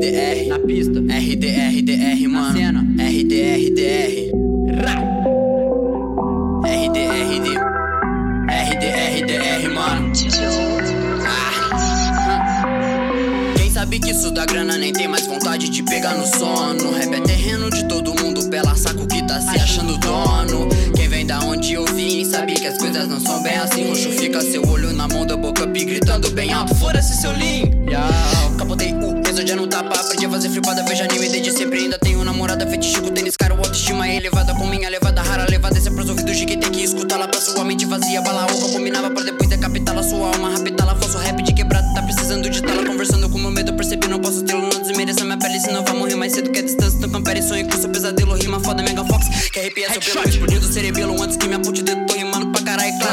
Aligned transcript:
RDR 0.00 0.48
na 0.48 0.58
pista, 0.58 0.98
RDRDR, 0.98 2.22
na 2.22 2.28
mano. 2.30 2.56
cena. 2.56 2.80
RDRDR. 2.98 4.30
Rá. 4.82 4.96
RDRD. 6.64 7.50
RDRDR, 8.48 9.68
mano. 9.74 10.12
Ah. 11.26 12.64
Quem 13.58 13.70
sabe 13.70 14.00
que 14.00 14.10
isso 14.10 14.30
dá 14.30 14.46
grana 14.46 14.78
nem 14.78 14.90
tem 14.90 15.06
mais 15.06 15.26
vontade 15.26 15.68
de 15.68 15.82
pegar 15.82 16.14
no 16.14 16.26
sono. 16.26 16.92
Rap 16.92 17.12
é 17.12 17.20
terreno 17.20 17.68
de 17.68 17.86
todo 17.86 18.14
mundo, 18.22 18.48
pela 18.48 18.74
saco 18.74 19.06
que 19.06 19.22
tá 19.26 19.38
se 19.38 19.60
achando 19.60 19.98
dono. 19.98 20.66
Quem 20.96 21.08
vem 21.08 21.26
da 21.26 21.40
onde 21.40 21.74
eu 21.74 21.84
vim 21.84 22.24
sabe 22.24 22.54
que 22.54 22.66
as 22.66 22.78
coisas 22.78 23.06
não 23.06 23.20
são 23.20 23.42
bem 23.42 23.58
assim. 23.58 23.86
Roxo 23.86 24.10
fica 24.12 24.40
seu 24.40 24.66
olho 24.66 24.94
na 24.94 25.06
mão 25.08 25.26
da 25.26 25.36
boca, 25.36 25.66
pi 25.66 25.84
gritando 25.84 26.30
bem 26.30 26.54
alto. 26.54 26.74
Fora-se 26.76 27.20
seu 27.20 27.32
lean. 27.32 27.68
Yeah. 27.86 28.49
A 30.80 30.84
fazer 30.84 30.84
flipada, 30.84 30.84
vejo 30.84 31.04
anime 31.04 31.28
desde 31.28 31.52
sempre. 31.52 31.80
Ainda 31.80 31.98
tenho 31.98 32.24
namorada, 32.24 32.66
fetichico, 32.66 33.10
tênis 33.10 33.36
caro, 33.36 33.56
autoestima 33.56 34.08
elevada. 34.08 34.54
Com 34.54 34.66
minha 34.66 34.88
levada 34.88 35.22
rara, 35.22 35.46
levada. 35.48 35.78
Esse 35.78 35.88
é 35.88 35.90
pros 35.90 36.08
ouvidos 36.08 36.36
de 36.36 36.46
quem 36.46 36.58
tem 36.58 36.70
que 36.70 36.82
escutá-la 36.82 37.28
pra 37.28 37.40
sua 37.40 37.64
mente 37.64 37.86
vazia. 37.86 38.20
Bala 38.22 38.44
oca, 38.44 38.72
combinava 38.72 39.10
pra 39.10 39.22
depois 39.22 39.48
decapitá-la. 39.48 40.02
Sua 40.02 40.28
alma, 40.28 40.50
rapitá-la. 40.50 40.94
Faço 40.96 41.18
rap 41.18 41.42
de 41.42 41.52
quebrada, 41.52 41.86
tá 41.94 42.02
precisando 42.02 42.48
de 42.48 42.62
tala. 42.62 42.84
Conversando 42.84 43.28
com 43.28 43.38
meu 43.38 43.50
medo, 43.50 43.72
percebi, 43.74 44.06
não 44.08 44.18
posso 44.18 44.42
tê-lo. 44.42 44.62
Não 44.62 44.82
desmereça 44.82 45.24
minha 45.24 45.38
pele, 45.38 45.60
senão 45.60 45.84
vai 45.84 45.94
morrer 45.94 46.16
mais 46.16 46.32
cedo 46.32 46.50
que 46.50 46.58
a 46.58 46.62
distância. 46.62 46.96
Então 46.96 47.10
compare 47.10 47.42
sonho 47.42 47.68
com 47.68 47.76
seu 47.76 47.90
pesadelo. 47.90 48.34
Rima 48.34 48.60
foda, 48.60 48.82
Mega 48.82 49.04
Fox. 49.04 49.50
Que 49.50 49.60
arrepia 49.60 49.88
seu 49.92 50.00
pelo, 50.00 50.28
explodindo 50.28 50.66
o 50.66 50.72
cerebelo. 50.72 51.22
Antes 51.22 51.36
que 51.36 51.48
me 51.48 51.54
aponte 51.54 51.80
o 51.80 51.84
dedo, 51.84 52.09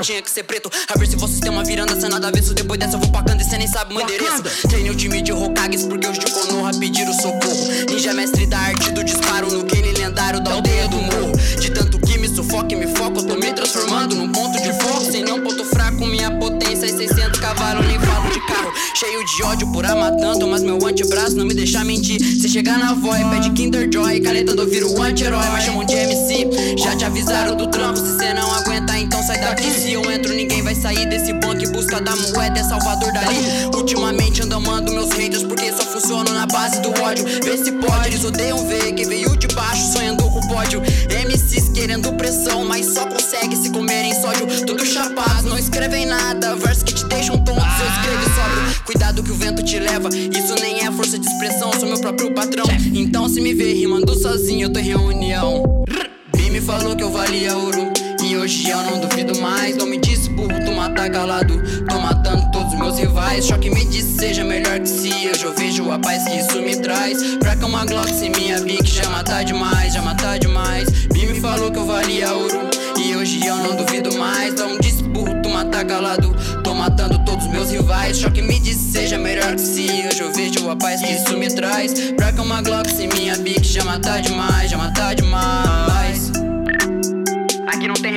tinha 0.00 0.22
que 0.22 0.30
ser 0.30 0.42
preto. 0.44 0.70
A 0.88 0.98
ver 0.98 1.06
se 1.06 1.16
você 1.16 1.40
tem 1.40 1.50
uma 1.50 1.64
viranda, 1.64 1.98
sem 2.00 2.08
nada 2.08 2.28
avesso. 2.28 2.54
Depois 2.54 2.78
dessa 2.78 2.96
eu 2.96 3.00
vou 3.00 3.10
pra 3.10 3.22
Kanda 3.22 3.42
e 3.42 3.44
cê 3.44 3.58
nem 3.58 3.66
sabe 3.66 3.94
meu 3.94 4.02
endereço. 4.02 4.42
Treinei 4.68 4.90
o 4.90 4.94
time 4.94 5.22
de 5.22 5.32
Hokages 5.32 5.84
porque 5.84 6.06
os 6.06 6.18
de 6.18 6.30
Konoha 6.30 6.70
pediram 6.78 7.12
socorro. 7.14 7.68
Ninja 7.88 8.14
mestre 8.14 8.46
da 8.46 8.58
arte 8.58 8.90
do 8.92 9.02
disparo 9.04 9.50
no 9.52 9.64
Kane 9.64 9.92
lendário 9.92 10.40
da 10.40 10.52
aldeia 10.52 10.88
do 10.88 10.96
morro. 10.96 11.32
De 11.60 11.70
tanto 11.70 11.98
que 11.98 12.18
me 12.18 12.28
sufoca 12.28 12.72
e 12.72 12.76
me 12.76 12.86
foca, 12.96 13.18
eu 13.20 13.24
tô 13.24 13.34
me 13.34 13.52
transformando 13.52 14.14
num 14.16 14.30
ponto 14.30 14.60
de 14.60 14.72
foco. 14.80 15.10
Sem 15.10 15.24
nenhum 15.24 15.42
ponto 15.42 15.64
fraco, 15.64 16.06
minha 16.06 16.30
potência 16.38 16.86
é 16.86 16.88
600 16.88 17.40
cavalos, 17.40 17.86
nem 17.86 17.98
falo 17.98 18.30
de 18.30 18.40
carro. 18.46 18.72
Cheio 18.94 19.24
de 19.24 19.42
ódio 19.44 19.72
por 19.72 19.84
amar 19.84 20.12
tanto, 20.16 20.46
mas 20.46 20.62
meu 20.62 20.78
antebraço 20.84 21.36
não 21.36 21.44
me 21.44 21.54
deixa 21.54 21.84
mentir. 21.84 22.20
Se 22.20 22.48
chegar 22.48 22.78
na 22.78 22.94
voz, 22.94 23.22
pede 23.28 23.50
Kinder 23.50 23.88
Joy, 23.92 24.20
caneta 24.20 24.54
do 24.54 24.66
viro 24.66 24.90
o 24.92 25.02
anti-herói, 25.02 25.46
mas 25.50 25.64
chamam 25.64 25.84
de 25.84 25.94
MC. 25.94 26.76
Já 26.78 26.96
te 26.96 27.04
avisaram 27.04 27.56
do 27.56 27.66
trampo, 27.68 27.98
se 27.98 28.16
cê 28.18 28.32
não 28.32 28.52
aguentar, 28.54 28.78
então 28.78 28.87
sai 29.28 29.40
daqui. 29.40 29.70
Se 29.70 29.92
eu 29.92 30.10
entro, 30.10 30.32
ninguém 30.32 30.62
vai 30.62 30.74
sair 30.74 31.06
desse 31.06 31.34
banco 31.34 31.62
em 31.62 31.70
busca 31.70 32.00
da 32.00 32.16
moeda, 32.16 32.60
é 32.60 32.64
Salvador 32.64 33.12
Dali. 33.12 33.36
Ultimamente 33.74 34.42
ando 34.42 34.54
amando 34.54 34.90
meus 34.90 35.10
haters, 35.10 35.42
porque 35.42 35.70
só 35.70 35.84
funcionam 35.84 36.32
na 36.32 36.46
base 36.46 36.80
do 36.80 36.88
ódio. 37.02 37.26
Vê 37.44 37.58
se 37.58 37.70
pode, 37.72 38.08
eles 38.08 38.24
odeiam 38.24 38.66
ver 38.66 38.92
quem 38.94 39.06
veio 39.06 39.36
de 39.36 39.46
baixo 39.48 39.92
sonhando 39.92 40.22
com 40.22 40.40
pódio. 40.48 40.80
MCs 40.80 41.68
querendo 41.74 42.10
pressão, 42.14 42.64
mas 42.64 42.86
só 42.86 43.04
consegue 43.06 43.54
se 43.54 43.70
comerem 43.70 44.14
sódio. 44.14 44.46
Todos 44.64 44.88
chapados, 44.88 45.44
não 45.44 45.58
escrevem 45.58 46.06
nada, 46.06 46.56
versos 46.56 46.82
que 46.82 46.94
te 46.94 47.04
deixam 47.04 47.36
tontos, 47.44 47.62
eu 47.80 47.86
escrevo 47.86 48.22
e 48.22 48.34
sobro. 48.34 48.84
Cuidado 48.86 49.22
que 49.22 49.30
o 49.30 49.34
vento 49.34 49.62
te 49.62 49.78
leva, 49.78 50.08
isso 50.08 50.54
nem 50.54 50.86
é 50.86 50.90
força 50.90 51.18
de 51.18 51.26
expressão, 51.26 51.70
sou 51.78 51.86
meu 51.86 52.00
próprio 52.00 52.32
patrão. 52.32 52.64
Então 52.94 53.28
se 53.28 53.42
me 53.42 53.52
ver 53.52 53.74
rimando 53.74 54.18
sozinho, 54.18 54.68
eu 54.68 54.72
tô 54.72 54.78
em 54.78 54.84
reunião. 54.84 55.84
Bi 56.34 56.50
me 56.50 56.62
falou 56.62 56.96
que 56.96 57.02
eu 57.02 57.10
valia 57.10 57.54
ouro. 57.54 58.07
E 58.28 58.36
hoje 58.36 58.68
eu 58.68 58.76
não 58.82 59.00
duvido 59.00 59.40
mais. 59.40 59.74
Não 59.74 59.86
me 59.86 59.96
disse 59.96 60.28
burro, 60.28 60.52
tu 60.62 60.72
mata 60.72 61.08
calado. 61.08 61.62
Tô 61.88 61.98
matando 61.98 62.50
todos 62.52 62.74
os 62.74 62.78
meus 62.78 62.98
rivais. 62.98 63.46
Só 63.46 63.56
que 63.56 63.70
me 63.70 63.82
disse 63.86 64.18
seja 64.18 64.44
melhor 64.44 64.78
que 64.80 64.86
se. 64.86 65.08
Hoje 65.08 65.44
eu 65.44 65.54
vejo 65.54 65.90
a 65.90 65.98
paz 65.98 66.24
que 66.24 66.36
isso 66.36 66.60
me 66.60 66.76
traz. 66.76 67.36
Pra 67.38 67.56
que 67.56 67.64
uma 67.64 67.86
Glock 67.86 68.10
sem 68.12 68.28
minha 68.28 68.60
Bic 68.60 68.86
já 68.86 69.08
mata 69.08 69.42
demais, 69.42 69.94
já 69.94 70.02
mata 70.02 70.38
demais. 70.38 70.90
Bi 71.06 71.24
me 71.24 71.40
falou 71.40 71.70
que 71.70 71.78
eu 71.78 71.86
valia 71.86 72.34
ouro. 72.34 72.68
E 72.98 73.16
hoje 73.16 73.46
eu 73.46 73.56
não 73.56 73.76
duvido 73.76 74.14
mais. 74.18 74.54
Não 74.56 74.78
disse 74.78 75.02
burro, 75.04 75.40
tu 75.42 75.48
mata 75.48 75.82
calado. 75.82 76.36
Tô 76.62 76.74
matando 76.74 77.18
todos 77.24 77.46
os 77.46 77.50
meus 77.50 77.70
rivais. 77.70 78.18
Só 78.18 78.28
que 78.28 78.42
me 78.42 78.60
disse 78.60 78.92
seja 78.92 79.16
melhor 79.16 79.54
que 79.54 79.62
se. 79.62 79.88
Hoje 80.06 80.20
eu 80.20 80.30
vejo 80.34 80.68
a 80.68 80.76
paz 80.76 81.00
que 81.00 81.14
isso 81.14 81.34
me 81.34 81.48
traz. 81.48 82.12
Pra 82.12 82.30
que 82.30 82.40
uma 82.42 82.60
Glock 82.60 82.90
sem 82.90 83.08
minha 83.08 83.38
Bic 83.38 83.64
já 83.64 83.82
mata 83.86 84.20
demais, 84.20 84.70
já 84.70 84.76
mata 84.76 85.14
demais. 85.14 86.47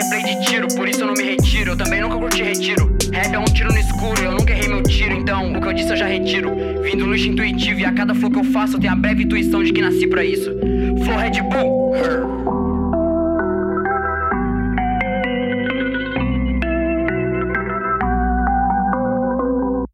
Replay 0.00 0.22
de 0.22 0.46
tiro, 0.46 0.66
por 0.68 0.88
isso 0.88 1.02
eu 1.02 1.08
não 1.08 1.12
me 1.12 1.22
retiro. 1.22 1.72
Eu 1.72 1.76
também 1.76 2.00
nunca 2.00 2.16
curti 2.16 2.42
retiro. 2.42 2.96
Rap 3.12 3.34
é 3.34 3.38
um 3.38 3.44
tiro 3.44 3.70
no 3.70 3.78
escuro, 3.78 4.18
eu 4.22 4.32
nunca 4.32 4.50
errei 4.50 4.66
meu 4.66 4.82
tiro, 4.82 5.12
então 5.12 5.52
o 5.52 5.60
que 5.60 5.68
eu 5.68 5.72
disse 5.74 5.90
eu 5.90 5.96
já 5.96 6.06
retiro. 6.06 6.54
Vindo 6.82 7.04
luxo 7.04 7.28
intuitivo 7.28 7.80
e 7.80 7.84
a 7.84 7.92
cada 7.92 8.14
flow 8.14 8.30
que 8.30 8.38
eu 8.38 8.44
faço 8.44 8.76
eu 8.76 8.80
tenho 8.80 8.94
a 8.94 8.96
breve 8.96 9.24
intuição 9.24 9.62
de 9.62 9.74
que 9.74 9.82
nasci 9.82 10.06
pra 10.06 10.24
isso. 10.24 10.50
Flow 11.04 11.18
Red 11.18 11.42
Bull. 11.42 12.59